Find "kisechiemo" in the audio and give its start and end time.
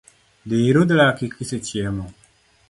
1.35-2.09